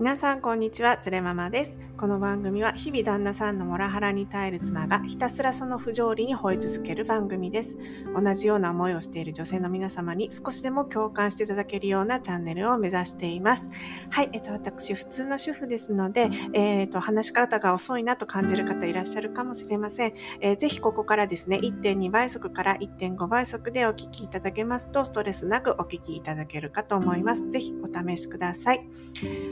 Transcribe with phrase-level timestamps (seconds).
[0.00, 1.76] 皆さんこんにちは、つれママです。
[1.98, 7.76] この番組は日々旦那さんのモラハラに耐える妻がひたすらその不条理に吠え続ける番組です。
[8.18, 13.68] 同じような思いをしている女性の皆様に少しでも共感していただけるようなチャンネルを目指しています。
[14.08, 20.14] はい、えっと、私、普通の主婦ですので、えっと、話し方が遅いなと感じる方いらっしゃるかもしれません。
[20.40, 27.50] えー、ぜひここからですね、1.2倍速から1.5倍速でお聞きいただけますと、ストレスなくお聞きいただけるかと思います。
[27.50, 28.88] ぜひお試しください。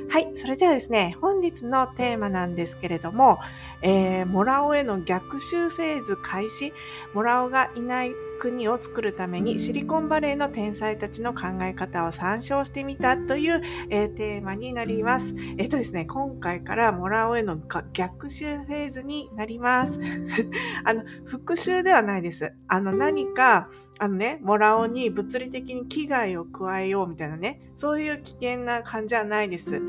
[0.09, 3.41] はい、それではですね、本日のテーマなんですけれども、
[3.83, 6.73] えー、モラオへの逆襲フェーズ開始、
[7.13, 13.61] モラオがいない国を作るためにシリコンバレーの天才たちの考え方を参照してみたという、
[13.91, 15.35] えー、テーマになります。
[15.59, 17.59] えっ、ー、とですね、今回からモラオへの
[17.93, 19.99] 逆襲フェーズになります。
[20.85, 22.53] あの、復讐ではないです。
[22.69, 29.83] あの、何か、あのね、モラオに物理的に危害を加えようみたいなね、そういう危険な感じはないです。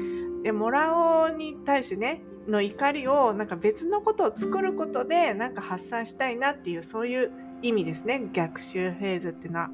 [0.44, 7.32] で、モラオに対してね、の怒りをなんか別のことを作ることでなんか発散したいなっていうそういう
[7.62, 8.30] 意味ですね。
[8.34, 9.70] 逆襲フェーズっていうのは。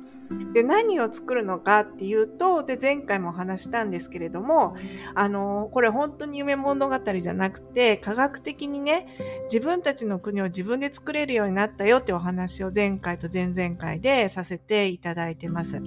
[0.54, 4.76] で、何を作るのかっていうと、で、前回も話したんですけれども、
[5.14, 9.06] あの、これ本当に夢物語じゃなくて、科学的にね、
[9.54, 15.80] 自分たちの国を自分で作れるようになったよってお話を前回と前々回でさせていただいてます。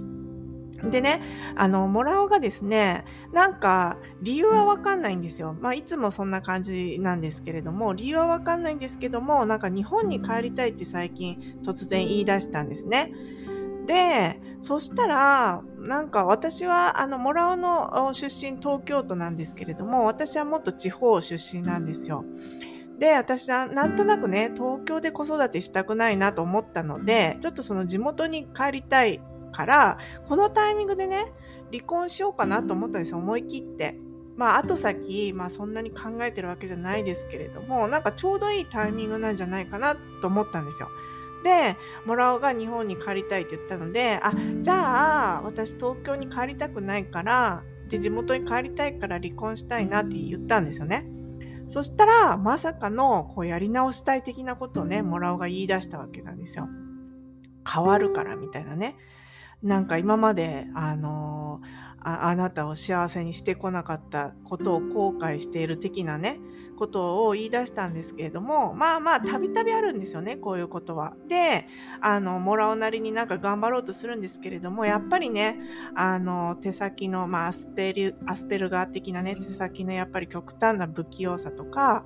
[0.82, 1.20] でね、
[1.56, 5.56] あの、もらおがですね、なんか、理由はわかんないんですよ。
[5.60, 13.12] まあ、いつもそんな感じなんですけれども、理由はわかんないんですけども、なんか日本に帰りたいって最近突然言い出したんですね。
[13.86, 22.24] で、そしたら、なんか私は、あの、モラオの出身東京都なんですけれども、私はもっと地方出身なんですよ。
[22.98, 29.20] で、私はなんとなくね、東京で子育てしたくないなと思ったので、ちょっとその地元に帰りたい
[29.58, 31.32] から、このタイミングでね、
[31.72, 33.98] 離婚しようかなと思ったんですよ、思い切って。
[34.36, 40.88] まあ、後先、まあそんなに考えてるわけじゃないですけれども、なんかちょうどいいタイミングなんじゃないかなと思ったんですよ。
[41.42, 41.76] で、
[42.06, 51.04] モラオが日本に帰りたいって言ったので、あ、じゃあ、私東京に帰りたくないから、で、地元に帰りたいから離婚したいなって言ったんですよね。
[51.66, 56.68] そしたら、まさかの、こう、やり直したい的なことをね、モラオが言い出したわけなんですよ。
[57.70, 58.96] 変わるからみたいなね。
[59.62, 61.60] なんか今まで、あの
[62.00, 66.38] あ、あなたを幸せにしてこなかったことを後悔している的なね、
[66.78, 71.14] ことを言い出したんですけれども、まあまあ、たびたびあるんですよね、こういうことは。
[71.28, 71.66] で、
[72.00, 75.58] あの、もらおなりになんか頑張ろうとするんですけれども、やっぱりね、
[75.96, 82.04] あの、手先の、まあ、アスペル、アスペルガー的なね、手先のやっぱり極端な不器用さとか、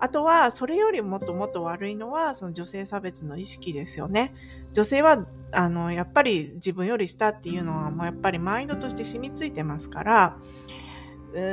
[0.00, 4.32] あとは、それよりもっともっと悪いのは、その女性差別の意識ですよね。
[4.74, 10.36] 女性はあの、やっぱり自分より下っていうのはもうやっぱりマインドとして染みついてますから、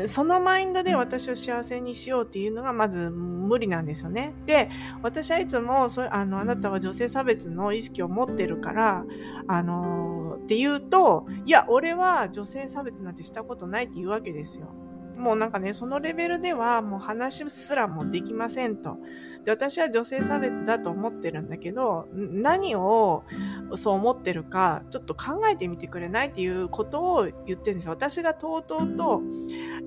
[0.06, 4.34] そのマインドで私を幸せにしようっていうのがまず無理なんですよね。
[4.46, 4.70] で、
[5.02, 9.06] 私はいつもそあの、あなたは女性差別の意識を持ってるから、
[9.48, 14.68] あのって言うと、いや、俺は女性差別なんてしたことないって言うわけですよ。
[15.22, 18.98] もうなんかね、そのレベルではもう話すらもできませんと。
[19.46, 23.24] で、私は女性差別だと思ってるんだけど、何を
[23.76, 27.92] そう思ってるか、ちょっと考えてみてくれないっていうことを言ってるんですよ。
[27.92, 29.22] 私がとうとうと、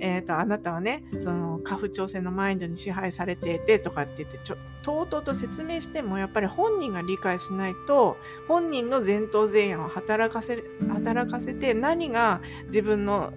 [0.00, 8.16] えっ、ー、と、あなたはね、その、家父長制のマインドに支配されていてとかって言って、ちょ、とうとうと説明しても、やっぱり本人が理解しないと、
[8.48, 10.62] 本人の前頭前野を働かせ、
[10.92, 13.32] 働かせて、何が自分の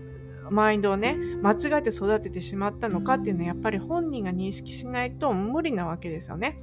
[0.52, 6.62] マインドをね、間違えて育ててしまったのかっていうのはやっぱり本人が認識しないと無理なわけですよね。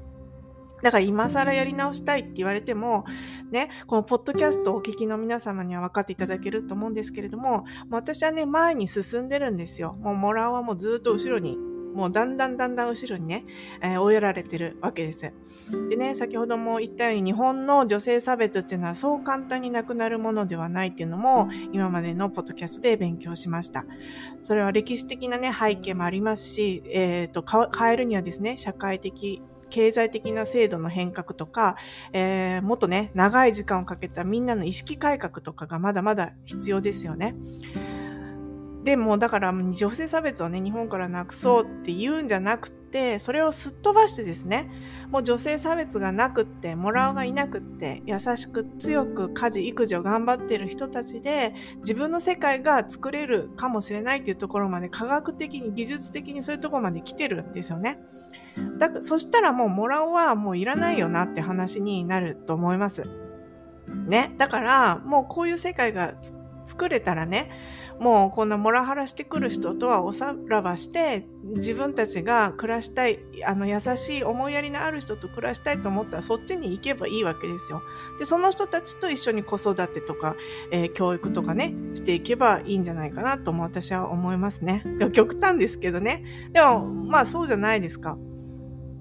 [0.82, 3.06] だから今更やり直したいって言われても、
[3.50, 9.94] ね、このポッドキャストをお聞きの皆様には分かっていただけると思うんですけれども、私はね、前に進んでるんですよ。
[9.94, 11.56] もうモラオはもうずっと後ろに
[11.94, 13.44] もうだんだんだんだん後ろにね、
[13.80, 15.32] えー、追いやられてるわけです。
[15.88, 23.86] でね、先ほども言ったように日本の女性差別っていうのはそう簡単になくなるものではないっていうのも今までのポッドキャストで勉強しました。
[24.42, 27.44] それは歴史的なね、背景もありますし、えっ、ー、と、
[27.76, 31.76] 変えるにはですね、社会的経済的な制度の変革とか、
[32.12, 37.34] えー、もっとね、長い時間をかけたみんなの意識改革とかがまだまだ必要ですよね。
[38.84, 44.70] でも、だから、女性差別をね、日本からなくそうって言うんじゃなくて、それをすっ飛ばしてですね、
[45.10, 57.98] もう女性差別がなくって、もらおがいなくって、優しく強く家事、育児を頑張っている人たちで、自分の世界が作れるかもしれないっていうところまで、科学的に、技術的にそういうところまで来てるんですよね。
[58.78, 63.02] だそしたらもうもらおはもういらないよなって話になると思います。
[64.06, 64.34] ね。
[64.38, 66.14] だから、もうこういう世界が
[66.64, 67.50] 作れたらね、
[68.00, 77.82] もうこんなモラハラしてくる人とはおさらばして自分たちが暮らしたいあの優しい思いやりのある人と暮らしたいと思ったらそっちに行けばいいわけですよ。
[78.18, 80.36] でその人たちと一緒に子育てとか、
[80.70, 84.82] えー、教育とかねしていけばいいんじゃないかなとも私は思いますね。
[85.12, 86.24] 極端ですけどね。
[86.52, 88.16] でもまあそうじゃないですか。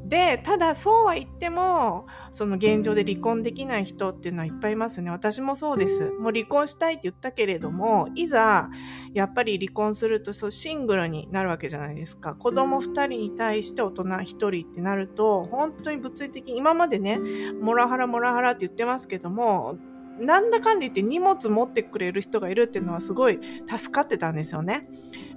[0.06, 5.12] でただそうは言ってもその現状で離婚できない人っていうのはいっぱいいますよね。
[5.12, 6.12] 私もそうです。
[6.12, 8.70] もう離婚したいって言ったけれどもいざ
[9.14, 12.36] やっぱり離婚するとそうシングルになるわけじゃないですか。
[12.36, 17.20] 子供2人に対して大人1人ってなると本当に物理的に今までね
[17.62, 19.78] モラハラモラハラって言ってますけども
[20.20, 24.88] なんだかんだ言って荷物持ってくれる人がいるっていうのはすごい助かってたんですよね。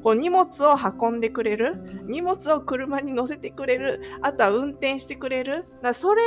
[0.07, 5.65] こう荷物を運んでくれる、荷物を車に乗せてくれる、あとは運転してくれる。
[5.83, 6.23] だそれ、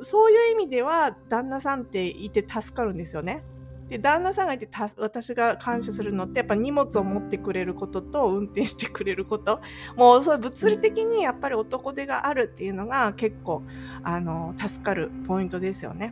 [0.00, 3.44] そういう意味では旦那さんっていて助かるんですよね。
[3.90, 9.60] で、旦那さんがいて私が感謝するのってやっぱ荷物を持ってくれることと運転してくれること。
[9.96, 13.64] もうそう物理的にやっぱり男手があるっていうのが結構
[14.02, 16.10] あの助かるポイントですよね。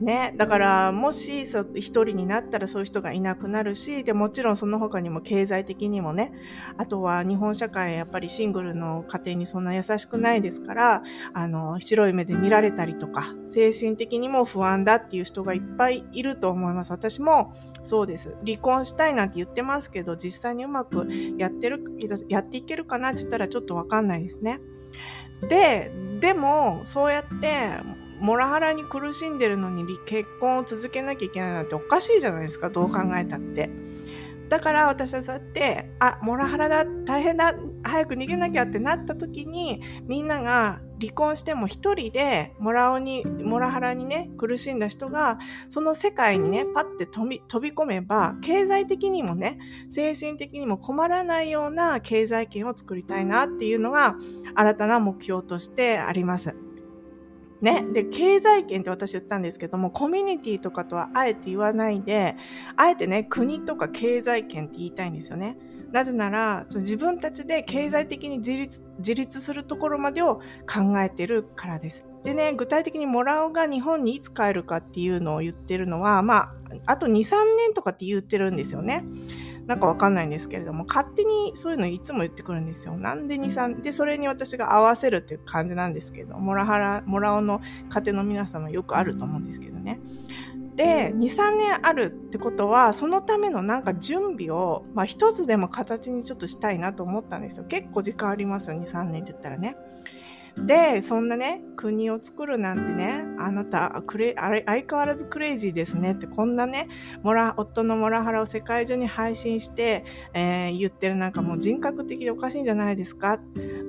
[0.00, 6.32] ね、だからもし一人になったらそういう人がいなくなるしでもちろんその他にも経済的にもね。
[6.76, 11.02] あとは日本社会やっぱりシングルの家庭にそんな優しくないですから
[11.34, 16.92] あの白い目で見られたりとか精神的にも不安だっていう人がいっぱいいると思います。
[16.92, 17.52] 私も
[17.82, 18.36] そうです。
[18.46, 21.82] 離婚したいなんて言ってますけど実際にうまくやってる
[22.28, 24.60] やっていけるかなって言ったらちょっとわかんないですね。
[25.48, 27.70] ででもそうやって
[28.20, 33.70] モラハラに苦しんでるのに結婚を続けなきゃいけないなんておかしいじゃないですか、どう考えたって。
[34.48, 45.38] だから私はそうやって、あ、モラハラだ、大変だ、早く逃げなきゃってなった時に、みんなが離婚しても一人で、モラオに、モラハラにね、苦しんだ人が、
[45.68, 49.58] その世界にね、パッて飛び飛び込めば、経済的にもね、
[49.90, 54.16] 精神的にも困らないような経済圏を作りたいなっていうのが、
[54.54, 56.67] 新たな目標としてあります。
[57.60, 57.84] ね。
[57.92, 62.36] で、経済圏って私言ったんですけども、コミュニティとかとはあえて言わないで、
[62.76, 65.56] あえてね、国とか経済圏って言いたいんですよね。
[65.92, 70.36] なぜなら、自分たちで経済的に自立自立するところまでを
[70.70, 72.04] 考えてるからです。
[72.24, 76.52] でね、具体的にモラオが日本にいつ帰るかっていうのを言ってるのは、まあ、
[76.86, 79.04] あと2、3年とかって言ってるんですよね。
[79.68, 82.96] なんかわかんないんですけれども、勝手にそういうのいつも言ってくるんですよ。
[82.96, 87.60] なんで2、3、で、それに私が合わせるっていう感じなんですけど、モラハラ、モラオの
[87.90, 90.00] 家庭の皆様よくあると思うんですけどね。
[90.74, 97.64] で、2、3年あるってことは、そのためのなんか準備を、まあ一つでも形にちょっとしたいなと思ったんですよ。
[97.64, 99.76] 結構時間ありますよ、2、3年って言ったらね。
[100.66, 106.88] で、そんなね、国を作るなんてね、あなた、クレあれ相変わらずクレイジーですねって、こんなね、
[107.22, 113.38] モラ、夫のモラハラを世界中に配信して、えー、言ってるなんかもう人格的でおかしいんじゃないですか？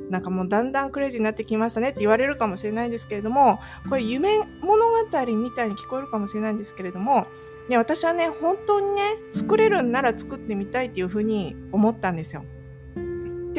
[0.09, 7.27] なんかもうだんだんクレイジーになってきましたねって言われるかもしれないんですけれども、これ夢物語みたいに聞こえるかもしれないんですけれども、
[7.67, 12.43] ね、私はね、本当にね、作れるんなら作ってみたいっていうふうに思ったんですよ。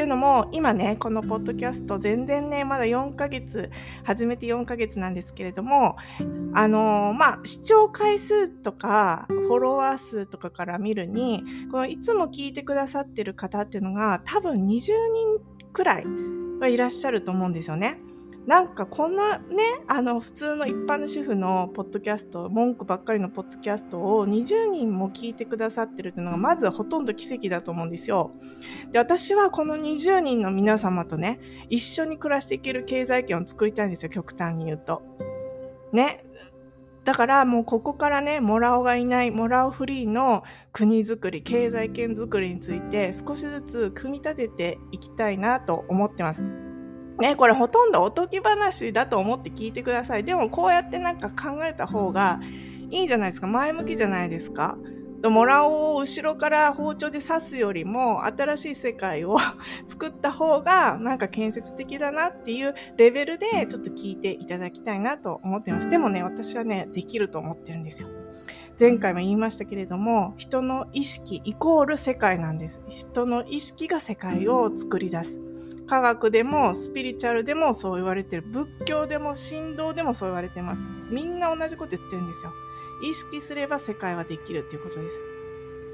[0.00, 3.70] っていうのも今ねこのポッドキャスト全然ねまだ4ヶ月
[4.02, 5.98] 始めて4ヶ月なんですけれども
[6.54, 14.94] あのー、まあ視聴回数とかフォロワー数とかから見るにこのいつも聞いてくださってる方っていうのが多分20人
[15.74, 16.04] くらい
[16.58, 17.98] はいらっしゃると思うんですよね。
[18.50, 19.44] なんかこんなね、
[19.86, 28.32] あの普通の一般の主婦のポッドキャスト、文句ばっかりのポッドキャストを20人も聞いてくださってるっていうのがまずほとんど奇跡だと思うんですよ。
[28.90, 31.38] で、私はこの20人の皆様とね、
[31.68, 35.02] 一緒に暮らしていける経済圏を作りたいんですよ、極端に言うと。
[35.92, 36.24] ね。
[37.04, 40.42] だからもうここからね、モラオがいない、モラオフリーの
[40.72, 46.69] 国づくり、経済圏づくりについて少しずつ組み立てていきたいなと思ってます。
[47.20, 50.24] ね、これほとんどおとぎ話だと思って聞いてください。
[50.24, 52.40] でもこうやってなんか考えた方が
[52.90, 53.46] いいじゃないですか。
[53.46, 54.78] 前向きじゃないですか。
[55.28, 59.36] モラオを後ろから包丁で刺すよりも新しい世界を
[59.86, 65.90] 作った方がなんか建設的だなっていうレベルでちょっと聞いていただきたいなと思ってます。
[65.90, 68.08] でもね、私はね、できると思ってるんですよ。
[68.78, 72.80] 前回も言いましたけれども、人の意識イコール世界なんです。
[72.88, 75.49] 人の意識が世界を作り出す。
[75.90, 78.42] 科学でもスピリチュアルでもそう言われてる。
[78.42, 80.88] 仏教でも神道でもそう言われてます。
[81.10, 82.52] みんな同じこと言ってるんですよ。
[83.02, 85.20] 意識すれば世界はできるっていうことです。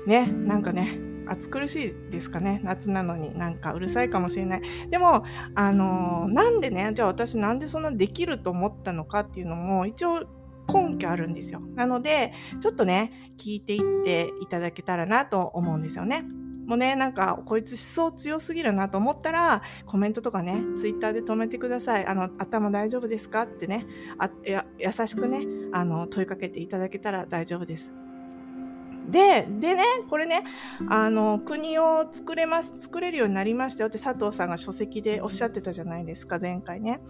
[0.07, 2.61] ね、なんかね、暑苦しいですかね。
[2.63, 4.63] 夏なのになんかうるさいかもしれない。
[4.91, 5.25] でも、
[5.55, 10.27] あのー、なんでね、じゃあ私なんでそんなできると思ったのかっていうのも一応
[10.71, 11.63] 根拠あるんですよ。
[11.75, 16.27] なので、ちょっとね、聞いていっていただけたらなと思うんですよね。
[16.67, 22.07] もうね、なんか、こいつ思想強すぎるなと思ったら、コメントとかね、ツイッターで止めてください。
[22.07, 23.87] あの、頭大丈夫ですかってね、
[24.19, 27.93] あや優しくね、あの、問いかけていただけたら大丈夫です。
[29.09, 30.43] で、でね、これね、
[30.89, 37.01] あの、国を作れます、作れるようになりましたよって佐藤さんが書籍でおっしゃってたじゃないですか、前回ね。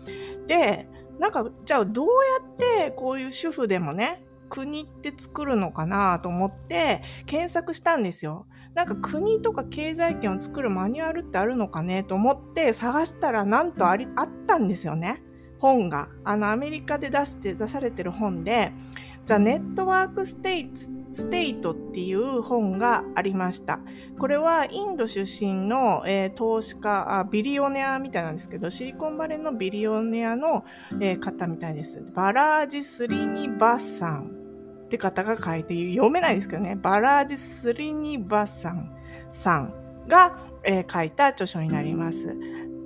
[0.47, 0.87] で、
[1.19, 2.13] なんか、じゃあどうや
[2.47, 8.47] ってこういう主婦でもね、国って作るのかなと思って検索したんですよ。
[8.77, 15.23] なんか国とか経済圏を作るマニュアルってあるのかねと思って探したらなんとあり、あったんですよね。
[15.59, 16.11] 本が。
[16.25, 18.75] あの、アメリカで出して、出されてる本で、
[19.25, 23.81] The Network States ステイトっていう本がありました。
[24.19, 30.67] これはインド出身の、えー、投資家あ、ビリオネアみたいなんですけど、シリコンバレーのビリオネアの、
[31.01, 32.05] えー、方みたいです。
[32.15, 34.36] バラージ・スリニバッサン
[34.87, 38.91] って方が書いて、読めないですけどね、バラージ・スリニバッサン
[39.33, 39.75] さん
[40.09, 42.37] が、えー、書いた著書になります。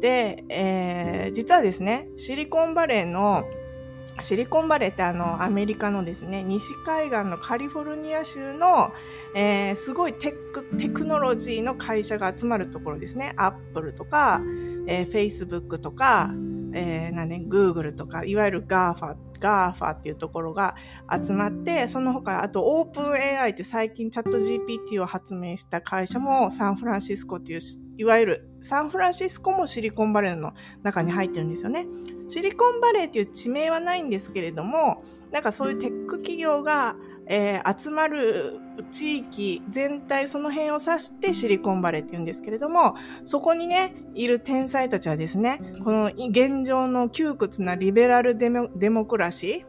[0.00, 3.44] で、えー、実はですね、シリコンバレーの
[4.20, 8.92] シリコンバレーってあの、アメリカのですね、西海岸のカリフォルニア州の、
[9.34, 13.32] えー、すごいテク、テクノロジーの会社が集まるところですね。
[13.36, 14.40] アップルとか、
[14.86, 16.30] えー、Facebook とか、
[16.72, 20.76] えー、なんね、Google とか、いわゆる GAFA、GAFA っていうところが
[21.10, 27.60] 集まって、その他、あと OpenAI って最近チャット GPT を発明した会社もサンフランシスコっていう、
[27.96, 31.86] いわゆるサンフランシスコもシリコンバレーの中に入ってるんですよね。
[32.28, 36.96] シリコンバレーっていう地名はないんですけれども、なんかそういうテック企業が
[37.32, 42.94] えー、集まる地域全体その辺を指してシリコンバレーって言うんですけれども、
[43.24, 49.64] そこにね、いる天才たちはですね、この現状の窮屈なリベラルデモデモクラシ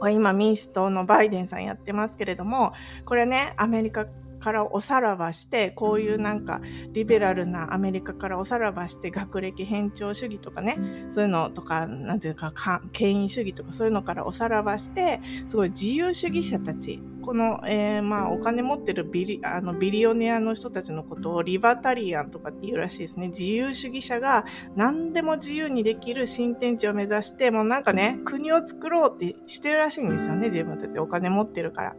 [0.00, 2.72] ー、今民主党のバイデンさんやってますけれども、
[3.04, 4.06] これね、アメリカ
[4.40, 6.60] からおさらばして、こういうなんか
[6.92, 10.76] リベラルなアメリカからおさらばして学歴偏重主義とかね、
[11.10, 12.52] そういうのとか、なんていうか、
[12.92, 23.28] 権威主義とかそういうのからおさらばして、すごい自由主義者たち、この、えー、まあ、お金持ってるビリ、あの、ビリオネアの人たちのことをリバタリアンとかって言うらしいですね。
[23.28, 24.44] 自由主義者が
[24.76, 30.48] 何でも自由にできる新天地を目指して、もうなんかね、国を作ろうってしてるらしいんですよね。
[30.48, 31.96] 自分たちお金持ってるから。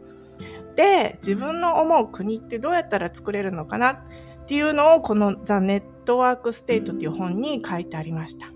[0.76, 3.98] で、自分の思う国ってどうやったら作れるのかなっ
[4.46, 8.53] ていうのをこの The Network State っていう本に書いてありました。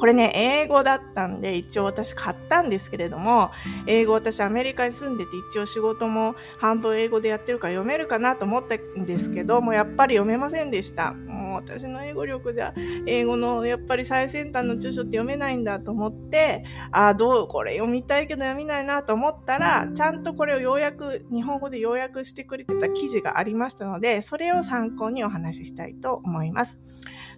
[0.00, 3.50] これね、英語だったんで、一応私買ったんですけれども、
[3.86, 11.12] 英語私アメリカに住んでて一応仕事も半分英語でやってるから読めるかなと思ったんですけど、もうやっぱり読めませんでした。
[11.12, 12.72] もう私の英語力じゃ、
[13.04, 26.80] 英語のやっぱり最先端の著書って読めないんだと思って、ああ、どう、これ読みたいけど読めないなと思ったら、ちゃんとこれを要約、日本語で要約してくれてた記事がありましたので、それを参考にお話ししたいと思います。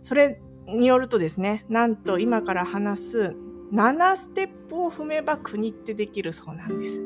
[0.01, 3.37] それによるとですね、なんと今から話す
[3.73, 7.01] 7ステップを踏めば国ってできるそうなんです。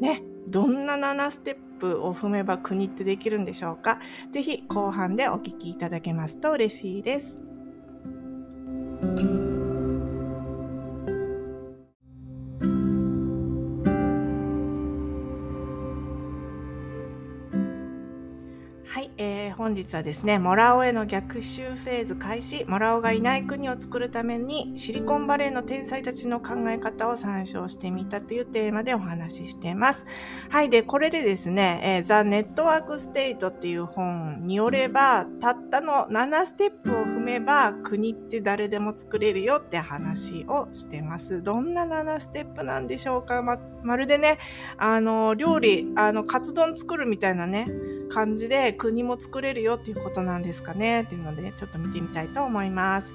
[0.00, 4.00] ね、どんな7ステップを踏めば国ってできるんでしょうか？
[4.30, 7.40] ぜひ後半でお聞きいただけますと嬉しいです。
[19.60, 30.06] 本日はですね、モラオへの逆襲フェーズ開始、モラオがいない国を作るためにシリコンバレーの天才たちの考え方を参照してみたというテーマでお話ししています。
[30.48, 30.70] はい。
[30.70, 41.42] で、これでですね、えー、ザ・ネットワーク・ステイトっていう本によれば、たったの7ステップを踏めば国って誰でも作れるよって話をしてます。
[41.42, 43.42] どんな7ステップなんでしょうか？
[43.42, 44.38] ま、まるでね、
[44.78, 47.66] あの、料理、あの、カツ丼作るみたいなね、
[48.10, 51.02] 感じで国も作れるよっていうことなんですかね？
[51.02, 53.14] っていうのでちょっと見てみたいと思います。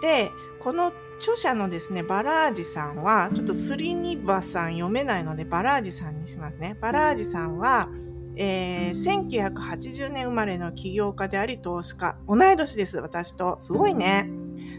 [0.00, 0.30] で、
[0.60, 6.76] この著者のですね、バラージさんは、ちょっとスリニバさん読めないので、バラージさんにしますね。
[6.80, 7.88] バラージさんは、
[8.36, 12.16] えー、1980年生まれの起業家であり投資家。
[12.28, 13.56] 同い年です、私と。
[13.60, 14.30] すごいね。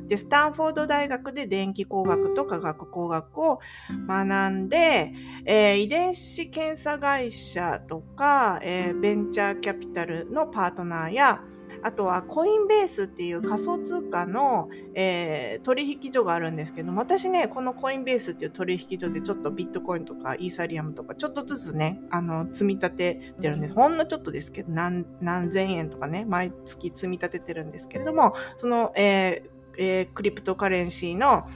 [0.08, 3.60] で、スタンフォード大学で電気工学と化学工学を
[4.08, 5.12] 学んで、
[5.46, 11.42] えー、遺伝子検査会社とか、えー、ベンチャーキャピタルのパートナーや、
[11.84, 23.74] あとはコインベースっていう仮想通貨の、えー、取引所があるんですけど私ね、このコインベースっていう取引所でちょっとビットコインとかイーサリアムとかちょっとずつね、あの、積み立ててるんです。
[23.74, 31.48] ほんのちょっとですけど、何、何千円とかね、毎月積み立ててるんですけれども、その、えーえー、クリプトカレンシーの、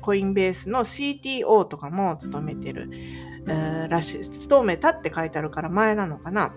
[0.00, 2.90] コインベースの CTO とかも務めてる、
[3.46, 4.20] えー、らしい。
[4.20, 6.52] 務めたって書いてあるから前なのかな。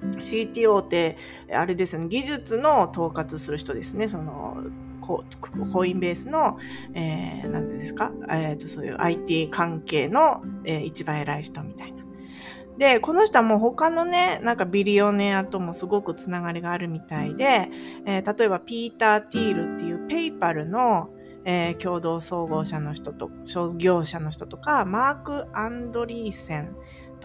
[0.00, 1.16] CTO って、
[1.52, 4.08] あれですよね、技術の統括する人ですね。
[4.08, 4.64] その、
[5.00, 6.58] コインベースの、
[6.94, 12.04] えー、何ですか、え、ー、と、そういう IT 関係の、えー、一番偉い人みたいな。
[12.78, 17.70] で、この人はもう他のね、なんかビリオネアともすごくつながりがあるみたいで、
[18.04, 21.08] えー、例えばピーター・ティールっていうペイパルの、
[21.44, 26.76] えー、共同総合者の人と、商業者の人とか、マーク・アンドリーセン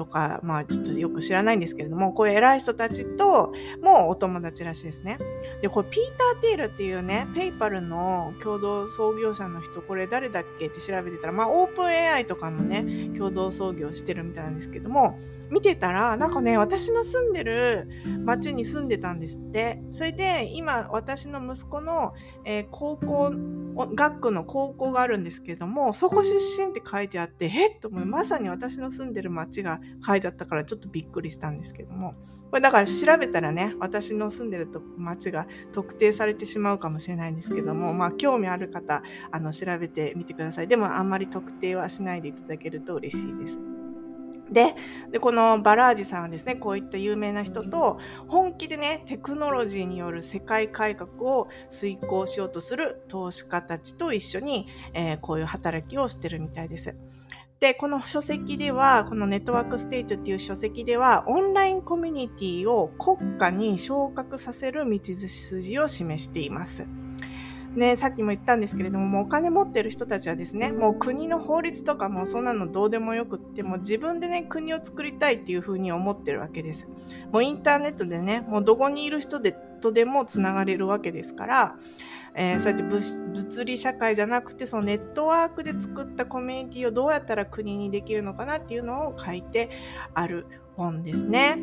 [0.02, 3.54] とか、まあちょっとよく知らないんですけれども、こういう偉い人たちと
[3.84, 5.20] もお友達らしいですね。
[5.62, 15.20] で、これピーター・テイルっていうね、ペイパルの共同創業者の人、これ誰だっけって調べてたら、まあオープン AI とかのね、共同創業してるみたいなんですけども、
[15.52, 17.88] 見てたら、なんかね、私の住んでる
[18.24, 19.84] 町に住んでたんですって。
[19.92, 22.14] それで、今、私の息子の、
[22.46, 23.32] えー、高校、
[23.76, 27.80] 学区の高校があるんですけれども、そこ出身って書いてあって、えっ？
[27.80, 32.16] と、まさに私の住んでる町が書いてあったからちょっとびっくりしたんですけども。
[32.52, 40.68] これだから調べたらね、私の住んでると町が特定されてしまうかもしれないんですけども、まあ興味ある方、あの調べてみてください。
[40.68, 43.58] でもあんまり特定はしないでいただけると嬉しいです。
[44.52, 44.76] で
[45.12, 56.94] で、このバラージさんはですね、こういった有名な人と本気でね、テクノロジーによる世界改革を遂行しようとする投資家たちと一緒に、えー、こういう働きをしてるみたいです。
[57.62, 66.88] で、この書籍では、この Network State っていう書籍では、オンラインコミュニティを国家に昇格させる道筋を示しています。
[67.76, 76.88] ね、さっきも言ったんですけれども、もうお金持ってる人たちはですね、もう国の法律とかもそんなのどうでもよくって、もう自分でね、国を作りたいっていうふうに思ってるわけです。
[77.32, 81.76] もうインターネットでね、もうどこにいる人でとでもつながれるわけですから、
[82.34, 89.70] えー、そうやって物理社会じゃなくて、そのネットワークで作ったコミュニティをどうやったら国にできるのかなっていうのを書いて
[90.14, 90.46] ある
[90.78, 91.58] 本ですね。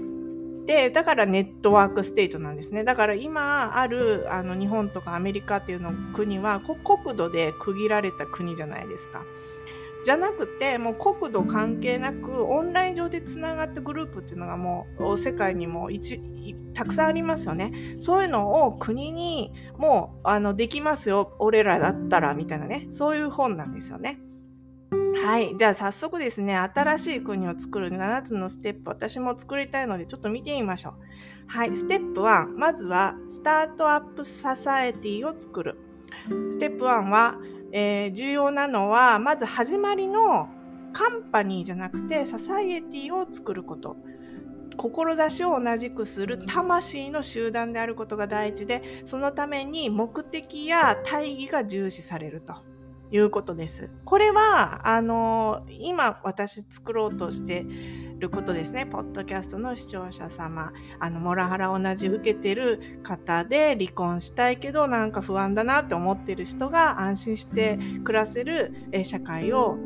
[0.66, 2.84] で、だから Network State なんですね。
[2.84, 9.24] だから今あるあの日本とかアメリカっていうの国は国土で区切られた国じゃないですか。
[10.08, 16.18] じゃなくて、もう国土関係なく、オンライン上でつながったグループっていうのがもう世界にも一、
[16.72, 17.96] たくさんありますよね。
[18.00, 21.36] そういうのを国にもう、あの、できますよ。
[21.38, 22.88] 俺らだったら、みたいなね。
[22.90, 24.18] そういう本なんですよね。
[25.22, 25.54] はい。
[25.58, 30.94] じゃあ早速ですね、新しい国を作る7つのステップ、私も作りたいのでちょっと見てみましょう。
[31.48, 31.76] はい。
[31.76, 35.76] ステップ1、まずは、スタートアップササエティを作る。
[36.50, 37.36] ステップ1は、
[37.72, 40.48] えー、重要なのは、まず始まりの
[40.92, 43.96] カンパニーじゃなくて、ササイエティを作ること。
[44.76, 52.68] 志を同じくする魂の集団であることが第一で、そのために目的や大義が重視されると。
[53.10, 53.90] いうことです。
[54.04, 57.64] これは、あの、今私作ろうとして
[58.18, 58.86] ることですね。
[58.86, 69.78] ポッドキャストの視聴者様、あの、モラハラ同じ受けてる方で離婚したいけどなんか不安だなって思ってる人が安心して暮らせる社会を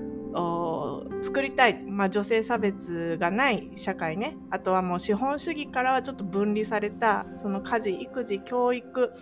[1.20, 4.36] 作りたい、まあ、女性差別がない社会ね。
[4.50, 9.12] あとはもう資本主義からはちょっと分離されたその家事育児教育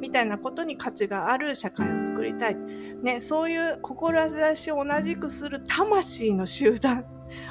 [0.00, 7.04] みたいなことに価値がある社会を作りたい、ね、そういう志を同じくする魂の集団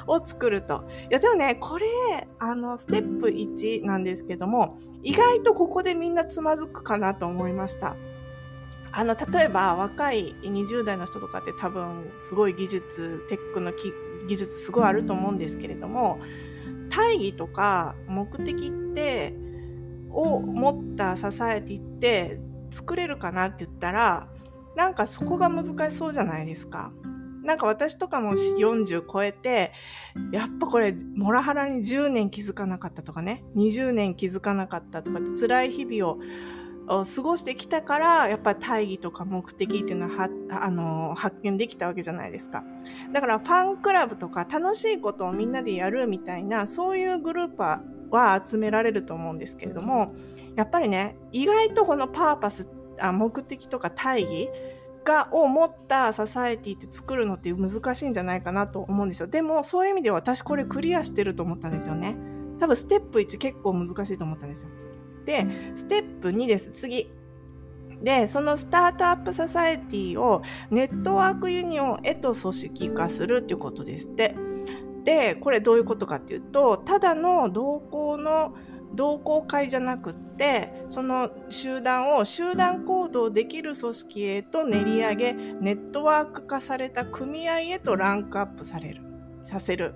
[0.06, 0.84] を作ると。
[1.10, 1.86] いや、でもね、これ、
[2.38, 7.96] あの、ステップ1なんですけども、意外とここでみんなつまずくかなと思いました。
[8.92, 13.72] あの、例えば若い20代の人とかって多分すごい技術、テックの
[14.26, 16.20] 技術すごいあると思うんですけれども、
[16.90, 19.34] 大義とか目的って、
[20.14, 22.38] を持ったササエティって
[22.70, 24.28] 作れるかなって言ったら、
[24.76, 26.92] なんかそこが難しそうじゃないですか。
[27.44, 29.72] なんか私とかも40超えて、
[30.32, 42.64] やっぱこれ、モラハラに10年気づかなかったとかね、20年気づかなかったとか辛い日々を過ごしてきたから、やっぱり大義とか目的っていうのは、あの、発見できたわけじゃないですか。
[43.12, 47.62] だからファンクラブとか楽しいことをみんなでやるみたいな、そういうグループ
[48.14, 50.14] は集められると思うんですけれども、
[50.56, 54.48] やっぱりね、意外とこのパーパス、あ目的とか大義
[55.04, 59.26] が、を持ったササエティって作るのって難しいんじゃないかなと思うんですよ。
[59.26, 62.16] でも、そういう意味では私これクリアしてると思ったんですよね。
[62.58, 64.70] 多分ステップ1結構難しいと思ったんですよ。
[65.24, 66.70] で、ステップ2です。
[66.72, 67.10] 次。
[68.02, 74.34] で、そのスタートアップササエティをNetwork Union へと組織化するっていうことですって。
[75.04, 78.54] で、これどういうことかっていうと、ただの同行の
[78.94, 89.02] 同好会じゃなくってその集団を集団行動できる組織へと練り上げネットワーク化された組合へとランクアップされる。
[89.44, 89.94] させる。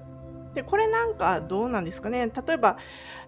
[0.55, 2.27] でこれなんかどうなんですかね。
[2.27, 2.79] 例えば、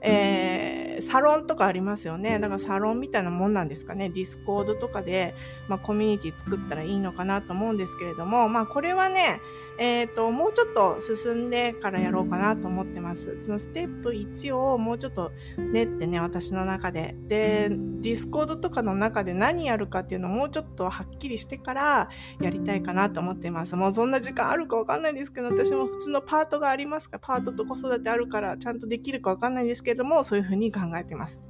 [0.00, 2.38] えー、サロンとかありますよね。
[2.38, 4.08] だからサロンみたいなもんなんですかね。
[4.08, 5.34] Discord とかで、
[5.68, 9.40] まあ、コミュニティ作ったらいいのかなと思うんですけれどもまあこれはね
[9.82, 13.38] え、ー、と、もうちょっと進んでからやろうかなと思ってます。
[13.40, 17.16] そのステップ1をもうちょっと練ってね、私の中で。
[17.28, 22.10] で、 Discord とかの中で何やるかっていうのをもうちょっとはっきりしてから
[22.42, 23.74] やりたいかなと思ってます。
[23.74, 31.42] もうそんな時間あるかわかんないんですけど、私も普通のパートがありますから、パートと子育てあるからちゃんとできるかわかんないんですけども、そういうふうに考えてます。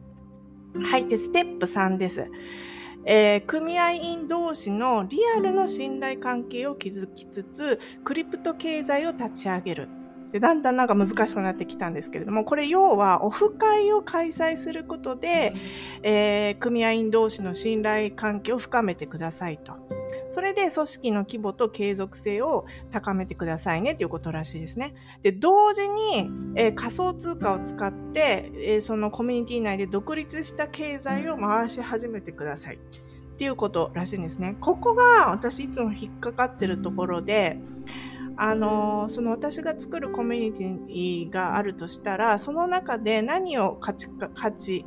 [0.84, 1.08] はい。
[1.08, 2.30] で、ステップ3です。
[3.04, 9.88] えー、組合員同士のリアルの信頼関係を築きつつ、クリプト経済を立ち上げる。
[10.32, 15.54] で、だんだんなんか難しくなってきたんですけれども、これ要はオフ会を開催することで、
[16.02, 19.99] えー、組合員同士の信頼関係を深めてくださいと。
[20.30, 24.94] それで組織の規模と継続性を高めてくださいねということらしいですね。
[25.22, 32.76] で、同時に、えー、仮想通貨を使って、えー、そのコミュニティ内で独立した経済を回し始めてください。
[32.76, 32.78] っ
[33.40, 34.56] ていうことらしいんですね。
[34.60, 37.58] ここが私いつも引っかかってるところで、
[38.42, 44.82] あのその私が作るコミュニティがあるとしたらその中で何を価値か価値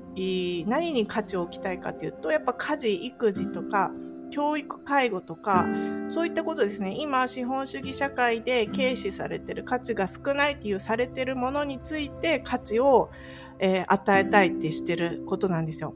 [0.67, 3.91] 何に価値を置きたいかというとやっぱ家事育児とか
[4.33, 5.67] 教育介護とか
[6.09, 13.11] そういったことですね今資本主義社会で軽視されてる価値が少ないっていうされてるものについて価値を、
[13.59, 15.93] えー、与えたいってしてることなんですよ。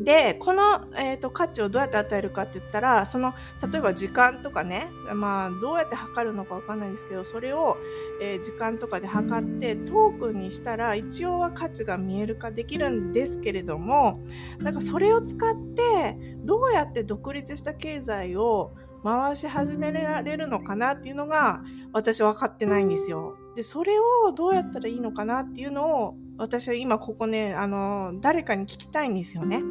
[0.00, 3.34] でこの、えーと、価値をどうやって与えるかって言ったらその
[3.70, 7.78] 例えば時間とかね、まあ、どうやって測るのか分かんないんですけどそれを、
[8.20, 14.20] えー、時間とかで測ってトークンにしたら一応は価値が見える化できるんですけれども
[14.58, 18.72] なんかそれを使ってどうやって独立した経済を
[19.04, 23.36] 回し始められるのかなっていうのが私分かってないんですよ。
[23.54, 29.62] で、それをどうやったらいいのかなっていうのを私は今ここね、あの、誰かに聞きたいんですよね。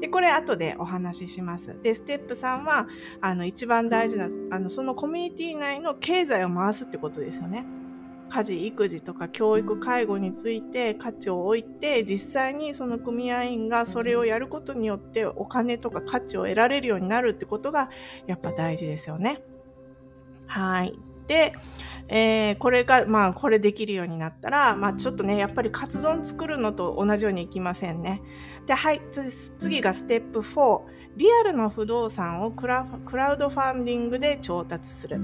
[0.00, 1.80] で、これ後でお話しします。
[1.80, 2.88] で、ステップ3は、
[3.20, 7.64] あの、一番大事な、あの、そのコミュニティ内の経済を回すってことですよね。
[8.30, 17.90] 家事、育児とか教育、介護について価値を置いて、実際にその組合員がそれをやることによってお金とか価値を得られるようになるってことが
[18.26, 19.42] やっぱ大事ですよね。
[20.46, 20.98] はい。
[21.26, 21.54] で、
[22.08, 28.20] えー、これが、まあ、これできるようになったら、まあ、ちょっとね、やっぱりカツ丼作るのと同じようにいきませんね。
[28.66, 29.00] で、はい、
[29.58, 30.80] 次がステップ4。
[31.16, 35.18] リアルの不動産をクラウドファンディングで調達する。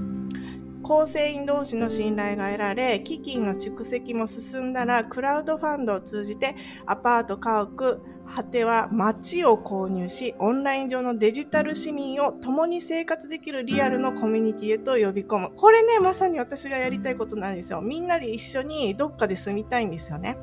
[0.83, 15.51] 構成員同士の信頼が得られ、基金の蓄積も進んだら、クラウドファンドを通じてアパート、家屋、果ては街を購入し、オンライン上のデジタル市民を共に生活できるリアルのコミュニティへと呼び込む。
[15.55, 17.81] これね、まさに私がやりたいことなんですよ。
[17.81, 20.37] みんなで一緒にどっかで住みたいんですよね。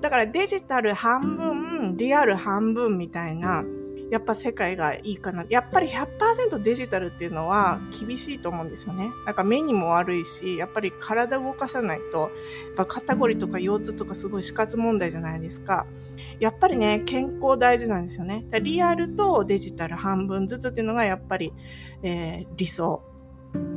[0.00, 3.64] だからデジタル半分、リアル半分みたいな、
[4.10, 5.44] やっぱ世界がいいかな。
[5.48, 9.10] やっぱり100%デジタルっていうのは厳しいと思うんですよね。
[9.26, 12.30] なんか目にも悪いし、やっぱり体を動かさないと、やっ
[12.76, 15.86] ぱ肩こりとか腰痛とかすごい死活問題じゃないですか。
[16.40, 18.46] やっぱりね、健康大事なんですよね。
[18.62, 21.52] リアルとデジタル半分ずつっていうのがやっぱり、
[22.02, 23.02] えー、理想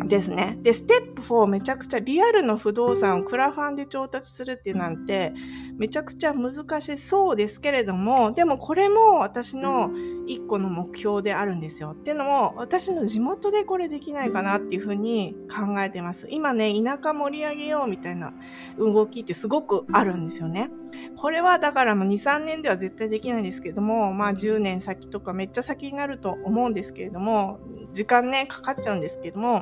[0.07, 0.57] ですね。
[0.61, 5.33] で、ステップ4めちゃくちゃリアルの不動産をクラファンで調達するっていうなんて
[5.77, 9.91] めちゃくちゃ難しそうですけれども、でもこれも私の
[10.27, 11.91] 一個の目標であるんですよ。
[11.91, 16.27] っていうのも私の地元でこれできないかなっていうふうに考えてます。
[16.29, 18.33] 今ね、田舎盛り上げようみたいな
[18.77, 20.69] 動きってすごくあるんですよね。
[21.15, 27.59] これはだからもう2、3年では絶対できないんですけども、まあ10年先とかめっちゃ先になると思うんですけれども、
[27.93, 29.60] 時間ね、かかっちゃうんですけども、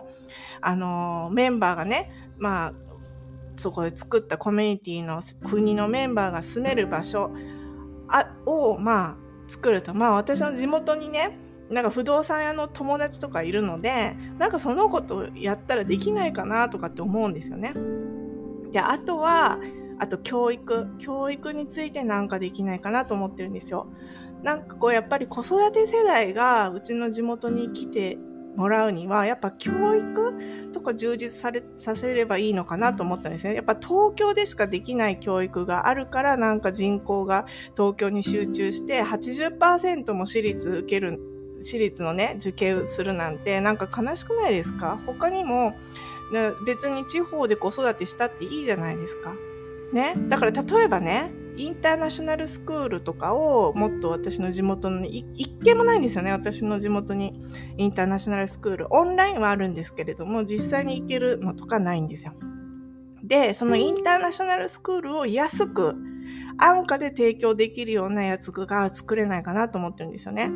[0.61, 2.73] あの、メンバーがね、まあ、
[3.55, 7.31] そこで作ったコミュニティの国のメンバーが住める場所
[8.07, 9.93] あを、まあ、作ると。
[9.93, 11.37] まあ、私の地元にね、
[11.69, 17.73] なんか不動産屋の友達とかいるので、なんかそのことやったらできないかなとかって思うんですよね。
[18.71, 19.59] で、あとは、
[19.99, 20.87] あと教育。
[20.97, 23.87] 教育についてなんかできないかなと思ってるんですよ。
[24.41, 28.17] なんかこうやっぱり子育て世代がうちの地元に来て
[28.59, 30.33] もらうには、やっぱ教育
[30.73, 33.55] とか充実され、させればいいのかなと思ったんですね。
[33.55, 37.45] やっぱ東京でしかできない教育があるから、なんか人口が
[37.77, 41.19] 東京に集中して80%も私立受ける、
[41.61, 44.99] 私立のね、受験するなんて、なんか悲しくないですか？
[45.05, 45.73] 他にも、
[46.65, 49.33] 別に地方で子育てしたっていいじゃないですか。
[49.93, 50.15] ね？
[50.27, 56.31] だから例えばね、インターナショナルスクールとかをもっと私の地元に、一件もないんですよね。
[56.31, 57.39] 私の地元に
[57.77, 58.87] インターナショナルスクール。
[58.91, 62.33] オンラインはあるんですけれども、実際に行けるのとかないんですよ。
[63.23, 65.95] で、そのインターナショナルスクールを安く、
[66.57, 70.49] 安価で提供できるようなやつが作れないかなと思ってるんですよね。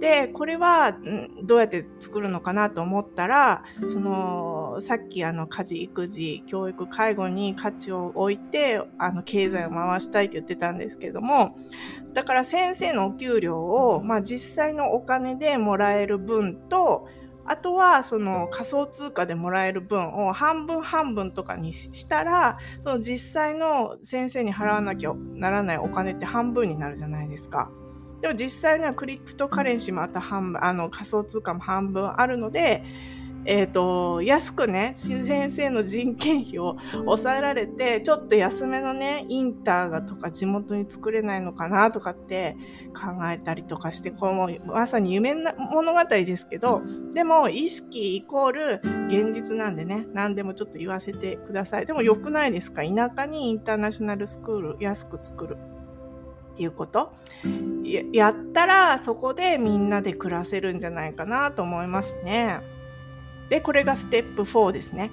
[0.00, 0.96] で、これは
[1.44, 11.56] どうやって作るのかなと思ったら、その、さっきあの家事、育児、教育、介護に価値を置いて、あの経済を回したいって言ってたんですけども、
[12.12, 17.08] だから先生のお給料を、まあ実際のお金でもらえる分と、
[17.46, 27.70] あとは、その仮想通貨でもらえる分を半分半分とかにしたら、その実際の先生に払わなきゃならないお金って半分になるじゃないですか。
[28.22, 32.82] でも実際にはクリプトカレンシーもまた半分、あの仮想通貨も半分あるので、
[33.46, 42.56] えっ、ー、と、安くね、先生の人件費を抑えられて、ちょっと安めのね、インターがとか地元に作れないのかなとかって
[42.94, 51.86] 考えたりとかして、このまさに夢な物語ですけど、でも意識イコール現実なんでね、何でもちょっと言わせてください。
[51.86, 52.82] でも良くないですか？
[52.82, 55.56] 田舎にインターナショナルスクール安く作る。
[56.54, 57.12] っていうこと？
[58.12, 62.60] やったらそこでみんなで暮らせるんじゃないかなと思いますね。
[63.48, 65.10] で、これがステップ4ですね。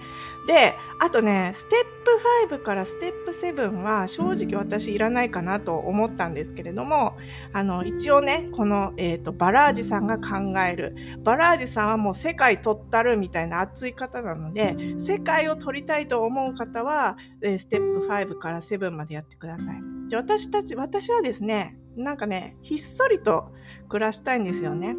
[0.47, 7.17] で、あとね、ステップ5からステップ7は正直私いらないかなと思ったんですけれども、
[7.53, 10.95] あの、一応ね、この、えっ、ー、と、バラージさんが考える。
[11.23, 19.81] バラージさんはもう世界取ったるみたいな熱い方なので、世界を取りたいと思う方は、えステップ5から7までやってください。
[20.09, 23.51] で、私たち、私はですね、なんかね、ひっそりと
[23.89, 24.95] 暮らしたいんですよね。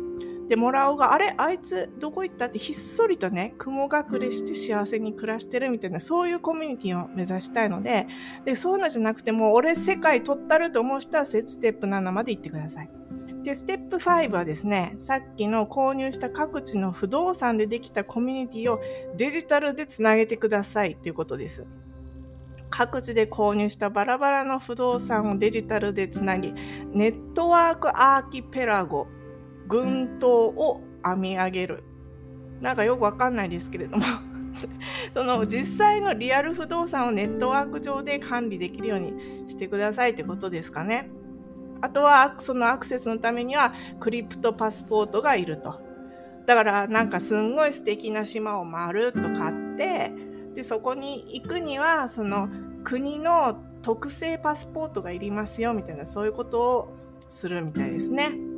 [0.49, 8.07] で、もらおが、あれあいつどこ行ったってひっそりとね、雲隠れして幸せに暮らしてるみたいな、そういうコミュニティを目指したいので、
[8.45, 12.91] で、そうなんじゃなくてもう、俺世界取ったると思う人はステップ7まで行ってください。
[13.43, 18.81] で、ステップ5はですね、さっきの購入した各地の不動産でできたコミュニティを
[19.17, 21.67] デジタルでつなげてくださいということです。
[22.71, 26.55] 各地で購入したバラバラの不動産をデジタルでつなぎ、
[26.93, 29.09] ネットワークアーキペラゴ
[29.73, 31.85] 群島を編み上げる。
[32.61, 34.05] なんかよくわかんないですけれども
[35.13, 41.11] その実際のリアル不動産をネットワーク上で管理できるようにしてくださいってことですかね。
[41.81, 45.81] あとはそのアクセスのためにはクリプトパスポートがいると。
[46.47, 50.13] だからなんかすんごい素敵な島をまるっと買って
[50.55, 52.49] でそこに行くにはその
[52.85, 56.97] 国の特製パスポートがいりますよみたいなそういうことを
[57.29, 58.52] するみたいですね。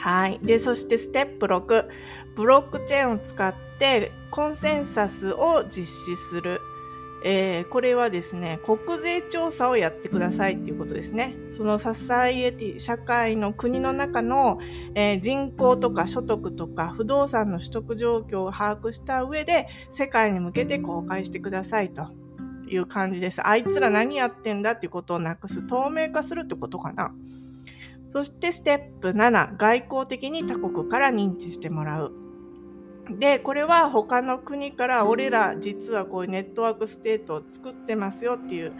[0.00, 0.38] はい。
[0.42, 1.88] で、そしてステップ6、
[2.34, 6.60] ブロックチェーンを使ってコンセンサスを実施する。
[7.22, 11.36] えー、これはですね、国税調査をやってくださいっていうことですね。
[11.50, 14.58] そのササイエティ、社会の国の中の、
[14.94, 22.08] えー、人口とか所得とか不動産の取得状況を把握した上で世界に向けて公開してくださいと
[22.66, 23.46] いう感じです。
[23.46, 27.12] あいつら何やってんだっていうことをなくす、透明化するってことかな。
[28.10, 32.12] そしてステップ7、外交的に他国から認知してもらう。
[33.18, 38.72] で、これは他の国から俺ら実はこういう Network State を作ってますよっていう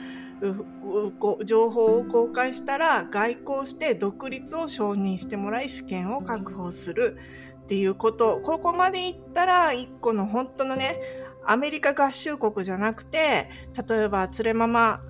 [1.45, 7.17] 情報を公開したら外交して独立を承認してもらい主権を確保する
[7.63, 8.41] っていうこと。
[8.43, 10.97] ここまでいったら一個の本当のね、
[11.45, 13.49] アメリカ合衆国じゃなくて、
[13.89, 15.01] 例えば、連れママ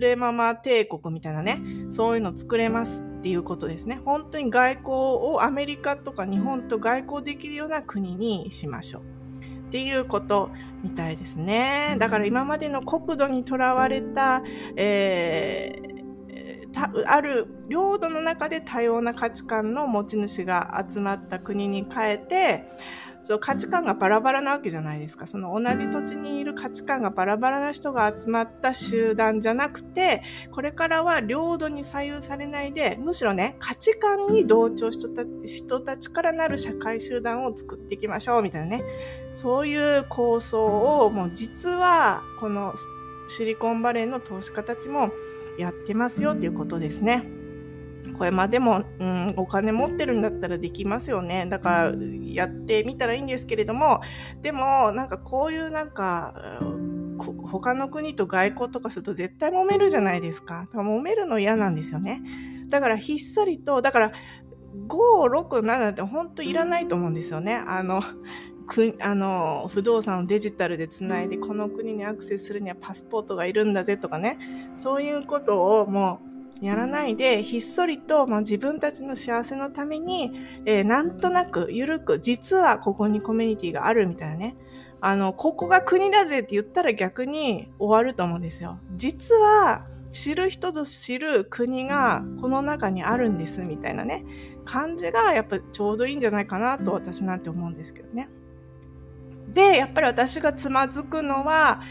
[0.00, 4.00] れママ帝国みたいなね、そういうの作れますっていうことですね。
[4.04, 9.02] 本当に外交をアメリカとか日本と外交できるような国にしましょう。
[9.68, 10.50] っていうこと
[10.82, 11.94] みたいですね。
[12.00, 14.42] だから今までの国土にとらわれた、
[14.74, 22.64] えー、ある領土の中で多様な価値観の持ち主が集まった国に変えて、
[23.22, 25.26] そう価値観がバラバラなわけじゃないですか。
[25.26, 38.82] その同じ土地にいる価値観がバラバラな人が集まった集団じゃなくて、これからは領土に左右されないで、むしろね、価値観に同調した人たちからなる社会集団を作っていきましょう、みたいなね。
[39.34, 42.74] そういう構想を、もう実は、この
[43.28, 45.10] シリコンバレーの投資家たちも
[45.58, 47.41] やってますよっていうことですね。
[48.10, 51.46] これまでも、うん、お金持ってるんだったらできますよね。
[51.48, 54.00] だから、やってみたらいいんですけれども、
[54.40, 56.34] でも、なんかこういうなんか、
[57.18, 60.66] 他の国と外交とかすると絶対揉めるじゃないですか。
[60.66, 62.22] か揉めるの嫌なんですよね。
[62.68, 64.12] だからひっそりと、だから
[64.88, 67.62] 5、6、7って本当いらないと思うんですよね。
[67.66, 68.02] あの、
[68.66, 74.38] くあの不動産をデジタルでつないでこの国にアクセスするにはパスポートがいるんだぜとかね
[74.76, 76.31] そういうことをもう
[76.62, 80.32] やらないでひっそりと、まあ、自分たちの幸せのために、
[80.64, 84.56] えー、なんとなく緩く実はここにコミュニティがあるみたいなね。
[85.04, 88.78] あのここが国だぜって言ったら逆に終わると思うんですよ。
[88.94, 94.24] 実は知る人ぞ知る国がこの中にあるんですみたいなね。
[94.64, 98.28] 感じがやっぱちょうどいいんじゃないかなと私なんて思うんですけどね。
[99.48, 101.82] で、やっぱり私がつまずくのは、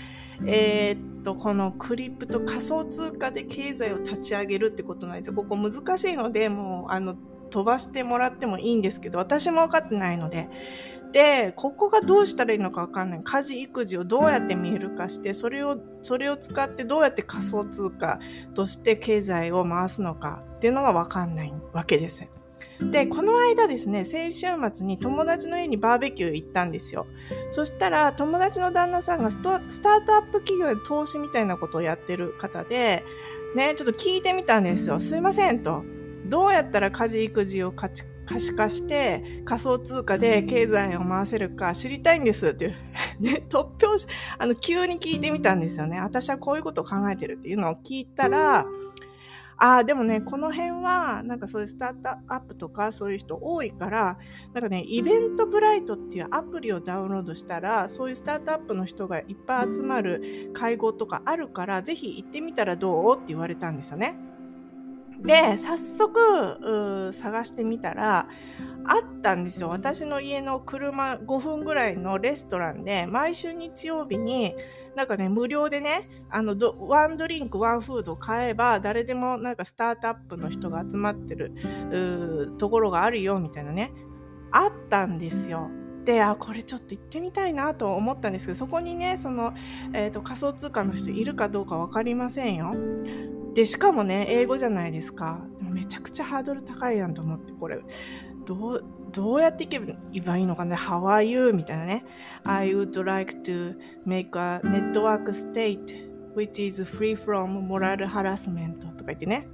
[0.46, 5.34] えー、っと、このクリプト仮想通貨で経済を立ち上げるってことなんですよ。
[5.34, 7.16] ここ難しいので、もう、あの、
[7.50, 10.50] 飛ばしてもらってもいいんですけど、私も分かってないので。
[11.12, 13.22] で、ここがどうしたらいいのか分かんない。
[13.24, 18.20] 家事、育児をどうやって見える化して、それを、それを使ってどうやって仮想通貨
[18.54, 22.24] として経済を回すのかっていうのが分かんないわけです。
[22.90, 27.06] で、この間ですね、先週末に友達の家にバーベキュー行ったんですよ。
[27.52, 33.04] そしたら、友達の旦那さんがスタートアップ企業で投資みたいなことをやってる方で、
[33.56, 35.00] ね、ちょっと聞いてみたんですよ。
[35.00, 35.84] すいませんと。
[36.26, 37.90] どうやったら家事育児を可
[38.40, 42.76] 視化して仮想通貨で経済を回せるか知りたいんですっていう、
[43.20, 46.00] ね、突拍子、あの、急に聞いてみたんですよね。
[46.00, 48.66] 私はこういうことを考えてるっていうのを聞いたら、
[49.64, 54.18] ああ、でもね、この辺は、なんかそういうスタートアップとかそういう人多いから、
[54.56, 64.16] なんかね、イベントブライトっていうアプリをダウンロードしたら、そういうスタートアップの人がいっぱい集まる会合とかあるから、ぜひ行ってみたらどうって言われたんですよね。
[65.20, 68.28] で、早速、探してみたら、
[68.86, 69.70] あったんですよ。
[69.70, 74.56] 私の家の車5分ぐらいのレストランで、毎週日曜日に、
[74.96, 76.56] なんかね、無料でね、あの、
[76.88, 81.54] ワンドリンク、ワンフードを買えば、誰でもなんかスタートアップの人が集まってる、
[82.58, 83.94] ところがあるよ、みたいなね、
[84.52, 85.70] あったんですよ。
[86.04, 89.54] で、あ、これちょっと行ってみたいなと思ったんですけど、そこにね、その、
[89.94, 92.72] え、ー、と、仮想通貨の人いるかどうかわかりませんよ。
[93.54, 95.46] で、しかもね、英語じゃないですか。
[95.60, 97.80] めちゃくちゃハードル高いやんと思って、これ、
[98.46, 101.54] どう、どうやっていけばいいのかね ?How are you?
[101.54, 102.06] みたいなね。
[102.44, 103.76] I would like to
[104.06, 109.48] make a network state which is free from moral harassment とか言ってね。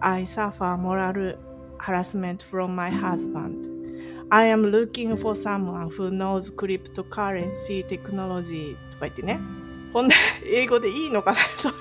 [0.00, 1.36] I suffer moral
[1.78, 3.68] harassment from my husband.
[4.30, 9.40] I am looking for someone who knows cryptocurrency technology とか言ってね。
[9.92, 11.38] こんな英語でいいのかな？
[11.56, 11.74] それ。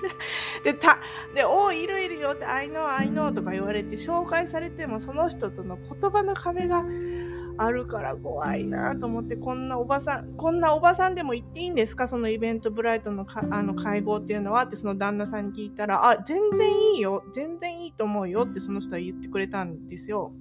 [0.63, 0.99] で、た、
[1.35, 6.83] で、おいるいるよって、I know, I know とか言われて紹介されても、その人との言葉の壁が
[7.57, 12.07] あるから怖いなと思って、こんなおばさん、こんなおばさんでも行っていいんですか？
[12.07, 17.23] そのイベントブライトのかあの会合っていうのはってその旦那さんに聞いたら、あ、全然いいよ。
[17.33, 20.31] 全然いいと思うよってその人は言ってくれたんですよ。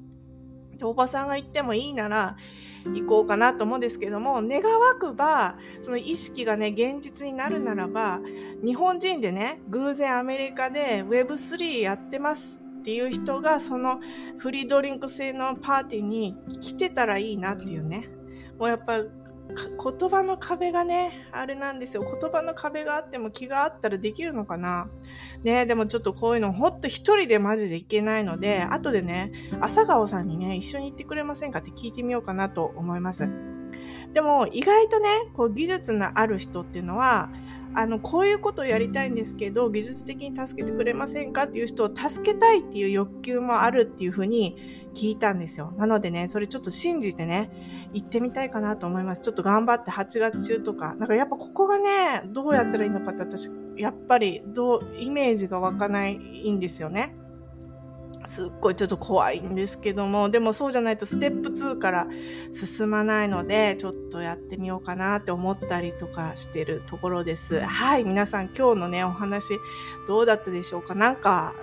[0.83, 2.37] おばさんが行ってもいいなら
[2.85, 8.21] 行こうかなと思うんですけども願わくばその意識がね現実になるならば
[8.65, 14.01] 日本人でね偶然アメリカで Web3 やってますっていう人がその
[14.39, 18.09] フリードリンク制のパーティーに来てたらいいなっていうね。
[18.59, 19.01] もうやっぱ
[19.49, 22.03] 言葉の壁がね、あれなんですよ。
[22.03, 24.89] 言葉の壁があっても気があったらできるのかな。
[25.43, 33.29] ね、でもちょっとこういうのほんと一人でマジでいけないので、後でね、朝顔さんにね、一緒に行ってくれませんかって聞いてみようかなと思います。
[34.13, 37.31] でも意外とね、こう技術のある人っていうのは、
[37.77, 45.75] あの、こういうことをやりたいんですけど、技術的に助けてくれませんかっていう人を助けたいっていう欲求もあるっていうふうに聞いたんですよ。
[45.77, 47.51] なのでね、それちょっと信じてね、
[47.93, 49.21] 行ってみたいかなと思います。
[49.21, 50.95] ちょっと頑張って8月中とか。
[50.95, 57.15] なんかやっぱここがね、どうやったらいいのかって私、やっぱりどう、イメージが湧かないんですよね。
[58.27, 62.07] すっごいちょっと怖いんですけども、でもそうじゃないとステップ2から
[62.53, 67.61] 進まないので、ちょっとやってみようかなって思ったりとかしてるところです。
[67.61, 69.55] はい、皆さん今日のね、お話
[70.07, 70.95] どうだったでしょうか？
[70.95, 71.55] なんか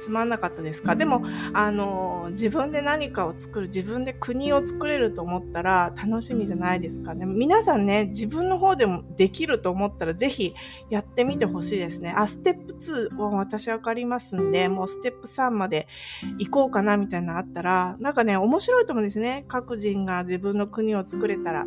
[0.00, 0.96] つまんなかったですか？
[0.96, 7.26] でも、あの、自分で何かを作る、自分で国を作れると思ったら楽しみじゃないですかね。
[7.26, 10.54] 皆さんね、自分の方でもできると思ったらぜひ
[10.88, 12.14] やってみてほしいですね。
[12.16, 15.86] あ、ステップ2は私わかりますんで、もうステップ3まで
[16.38, 19.44] 行こうかなみたいなのあったら、なんかね、面白いと思うんですね。
[19.48, 21.66] 各人が自分の国を作れたら。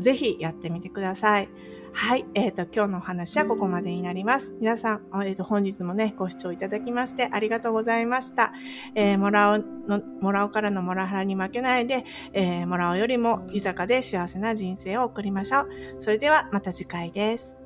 [0.00, 1.48] ぜひやってみてください。
[1.94, 2.24] はい。
[2.34, 4.54] えっ、ー、と、今日のお話はここまでになります。
[4.58, 8.52] 皆さん、えっ、ー、と、本日もね、ご視聴いただきましてありがとうございました。
[8.94, 15.68] えー、もらおの、もらおからのもらはらに負けないで、えー、もらおよりも豊かで幸せな人生を送りましょう。
[16.00, 17.61] それではまた次回です。